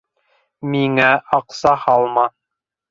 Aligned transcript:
Миңә 0.75 1.11
аҡса 1.41 1.77
һалма. 1.87 2.29